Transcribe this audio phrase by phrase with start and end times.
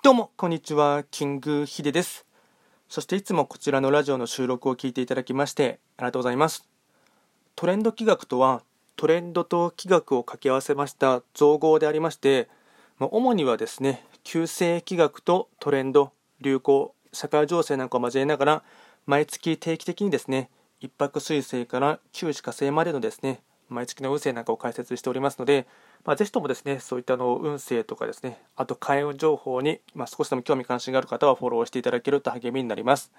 [0.00, 1.02] どうも、こんにちは。
[1.10, 2.24] キングヒデです。
[2.88, 6.68] そしていつもこちらのラジオの収録を聞いていただきましてありがとうございます。
[7.56, 8.62] トレンド企画とは、
[8.94, 12.48] トレンドと企画を掛け合わせました造語でありまして、
[13.00, 18.62] 主にはですね、旧世企画とトレンド、流行、社会情勢なんかを交えながら、
[19.04, 25.66] 毎月定期的にですね、一泊水星から旧歯火星までのですね、毎月の運勢なんかを解説しておりますので、
[26.04, 33.12] まあ、ぜひともですね、そういったの運勢とかですね、あと開運情報に、まあ、少しでも興味関心がある方はフォローしていただけると励みになります。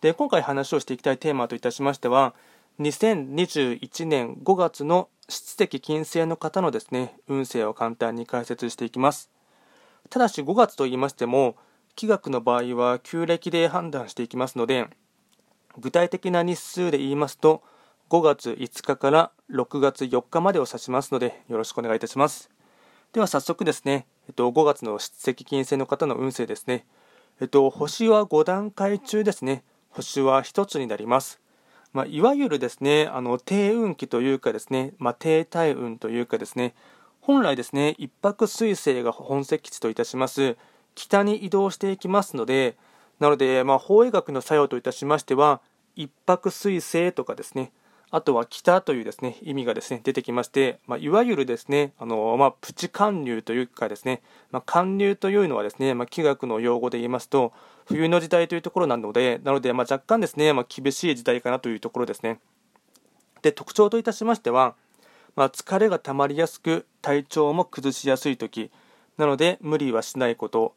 [0.00, 2.34] で、今回話をしていきたいテーマといたしましては、
[2.80, 9.30] 2021年5月の質的金星の方のですね、運勢を簡単に解説していきます。
[10.10, 11.56] ただし5月と言いましても、
[11.96, 14.86] 気学の場合は旧暦で判断していきますので、
[15.78, 17.62] 具体的な日数で言いますと、
[18.08, 22.48] 5月5日から6月4日までを指しますので、よろしくお願いいたします。
[23.12, 26.86] では早速ですね、えっと、5月の出席金星の方の運勢ですね。
[27.38, 31.38] えっと、星は5段階中ですね、星は1つになります。
[31.92, 36.74] まあ、いわゆるですね、あの低運気というかですね、まあ、低体運というかですね、
[37.20, 40.56] 本来ですね、一泊水星が本石地といたします、
[40.94, 42.78] 北に移動していきますので、
[43.20, 45.60] なので、まあ、法医学の作用といたしましては、
[45.94, 47.70] 一泊水星とかですね、
[48.10, 57.52] あとは北というですね意味がですね出てきまして、まあ、いわゆるですねあの、まあ、プチ寒流というかですね、まあ、寒流というのはですね、まあ、気学の用語で言いますと
[57.86, 62.40] 冬の時代というところなのでなので、まあ、若干ですね、まあ、厳しい時代かなというところですね。
[63.42, 64.74] で特徴といたしましては、
[65.36, 68.70] まあ、疲れがたまりやすく体調も崩しやすい時
[69.16, 70.74] なので無理はしないこと。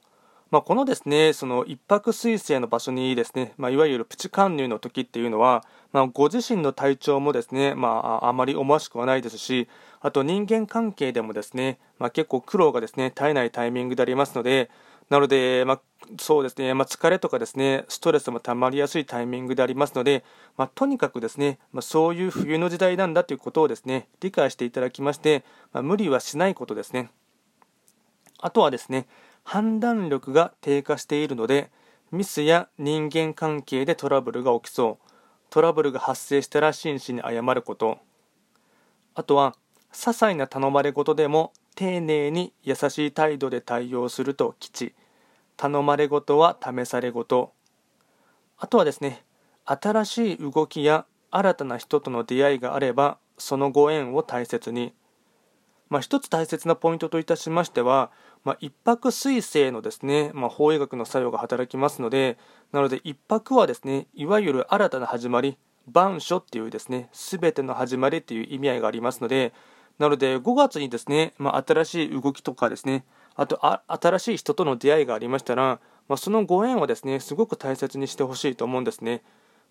[0.51, 5.63] まあ、このですね、その一泊水星の場所にですね、まあ、いわゆるプチ貫入の時っていうのは、
[5.93, 9.69] まあ、ご自身の体調もですね、まあ、あまり思わしくはないですし、
[10.01, 14.69] あと人間関係でもですね、まあ、結構苦労がですね、絶えないタイミングでありますので、
[15.09, 15.81] なので、まあ、
[16.19, 20.25] そうですね、まあ、疲れとかですね、ストレスもたまりやすいタイミングでありますので、
[20.57, 27.09] まあ、とにかくですね、ま、そういう冬の時代なんだということをですね、理解していただきまして、ま、無理はしないことですね。
[28.39, 29.05] あとはですね、
[29.43, 31.71] 判断力が低下しているので
[32.11, 35.07] ミスや人間関係でトラブルが起きそう。
[35.49, 37.99] トラブルが発生したら真摯に謝ること。
[39.15, 39.55] あとは
[39.93, 44.93] 些細な頼まれ事でも丁寧に優しい態度で対応すると吉。
[45.55, 47.53] 頼まれ事は試され事。
[48.57, 49.23] あとはですね
[49.65, 54.93] 新しい動きや新たな人との出会いがあればそのご縁を大切に。
[55.91, 58.11] まあ、一つ大切なポイントといたしましては、
[58.45, 62.37] まあ、一泊水星のですね、まあ、法医学の作用が働きますので、
[62.71, 65.57] なので一泊はですね、いわゆる新たな始まり、
[65.91, 69.53] 万書っていうですね、すべての始まりっていう意味合いがありますので、
[69.99, 73.03] なので5月にですね、まあ、新しい動きとかですね、
[73.35, 79.23] あと新しい人との出会いがありましたら、まあ、そのご縁をですね、すごく大切にしてほしいと思うんですね。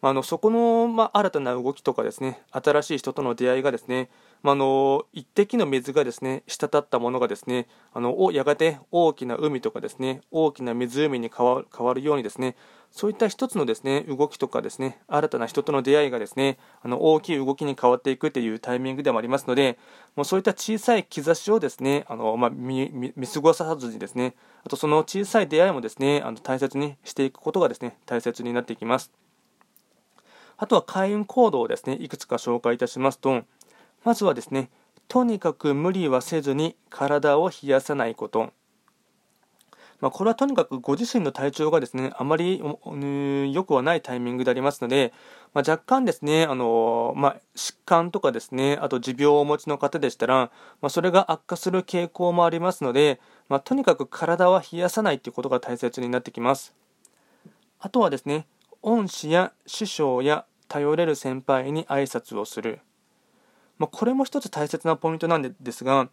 [0.03, 4.09] あのそこの、ま、新たな動きとかですね新しい人との出会いがですね、
[4.43, 12.56] まあ、の一滴の水がですね滴ったものがですねあのやがて大きな海とかですね大きな湖に変わるようにですね
[12.91, 19.78] そういった一つのですね動きとかですね新たな人との出会いがですねあの大きい動きに変わっていくというタイミングでもありますので
[20.17, 24.34] もうそういった小さい兆しをですねあの、まあ、見見過ごさずにですね
[24.65, 29.12] あとその小さい出会いもですねあの大切にしていくことがですね大切になっていきます。
[30.62, 33.44] あとは開運行動をですね、いくつか紹介いたしますと、
[34.04, 34.69] まずはですね、
[35.09, 38.53] とにかく無理はせずに体を冷やさないこと。
[40.03, 45.15] まあ、これはとにかくご自身の体調がですね、あまり良くはないタイミングでありますので、
[45.54, 50.50] まあ、若干ですね、あのまあ、疾患とかですね、あと持病をお持ちの方でしたら、
[50.82, 53.19] ま、それが悪化する傾向もありますので、
[53.49, 56.75] ま、とにかく体は冷やさないということが大切になってきます。
[57.78, 58.47] あとはですね、
[58.82, 62.78] 恩師や師匠や頼れる先輩に挨拶をする、
[63.78, 66.08] まあ、これも一つ大切なポイントなんですが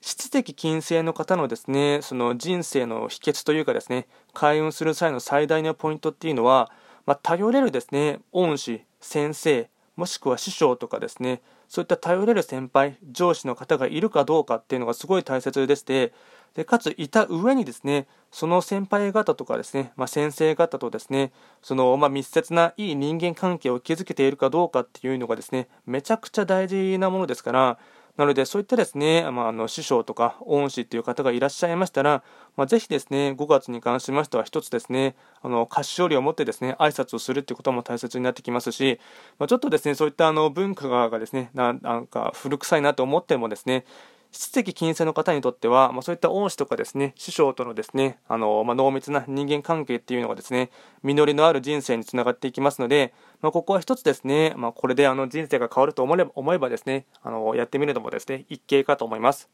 [0.00, 6.72] 質的金星の方のですねその人生の秘訣というかですね開運する際の最大のポイントっていうのは、
[7.04, 16.12] まあ、頼れるですね恩師先生もしくは師匠とかですねそういった頼れる先輩上司の方がいるかどうかっていうのがすごい大切でして
[16.54, 21.30] でかついた上にですねその先輩方とかですね、まあ、先生方とですね
[21.62, 27.78] その、まあ、密接ないい人間関係を築けているかどうかっていうのがですねめちゃくちゃ大事なものですから
[28.20, 32.22] なのでそういったですね、まあ、あの師匠とか恩師という方がいらっしゃいましたら、
[32.54, 39.00] まあ、ぜひですね5月に関しましては一つですねあの菓子折りを持ってですね挨拶をするということも大切になってきますし、
[39.38, 43.86] まあ、ちょっとですねそういったあの文化がですねなんか古臭いなと思ってもですね
[44.32, 50.70] 七石金星の方にとっては、まあ、そういった恩師とかですね、師匠とのですね、あの、まあ、濃密な人間関係っていうのがですね、
[51.02, 59.48] 実りのある人生につながっていきますので、まあ、ここは一つですね、ま、これであの人生が変わると思えば思えばですね、あの、やってみるのもですね、一計かと思います。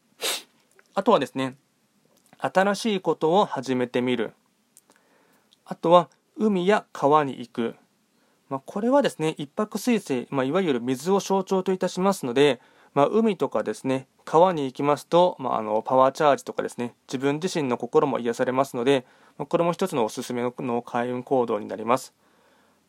[0.93, 1.55] あとはですね、
[2.37, 4.33] 新しいことを始めてみる。
[5.65, 7.75] あとは、海や川に行く。
[8.49, 12.61] まあ、これはですね、一泊水星、ま、いわゆる水を象徴といたしますので、
[12.93, 19.05] ま、海とかですね、川に行きますと、まあ、あのパワーチャージとかですね、自分自身の心も癒されますので、
[19.37, 22.13] まあ、これも一つのおすすめの開運行動になります。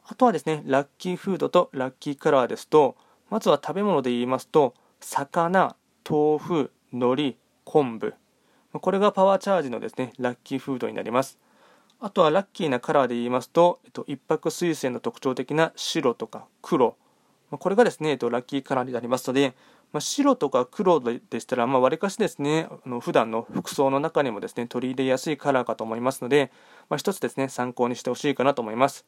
[0.05, 2.97] あとはですね、ラッキーフードとラッキーカラーですと、
[3.31, 5.77] まずは食べ物で言いますと、魚、
[6.09, 8.15] 豆腐、海苔、昆布。
[8.73, 11.39] これがパワーチャージのですね、ラッキーフードになります。
[12.01, 16.97] あとはラッキーなカラーで言いますと、えっと、一泊水星の特徴的な白とか黒。
[17.51, 19.55] これがですね、えっと、ラッキーカラーになりますので、
[19.93, 26.53] まあ、白とか黒でしたら、まあ、割かしですね、あの普段の服装の中にもですね、取り入れやすいカラーかと思いますので、
[26.91, 29.07] まあ、一つですね、参考にしてほしいかなと思います。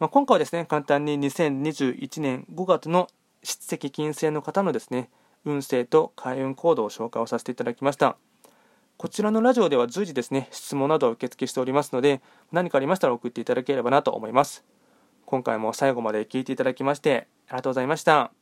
[0.00, 3.08] まあ、今回はですね、簡単に2021年5月の
[3.42, 5.10] 出席金星の方のですね、
[5.44, 8.16] 運勢と開運行動を紹介をさせていただきました。
[8.96, 12.20] こちらのラジオでは随時ですね、質問などを受付しておりますので、
[12.52, 14.64] 何かありましたら送っていただければなと思います。
[15.24, 18.39] 今回も最後まで聞いていただきまして、ありがとうございました。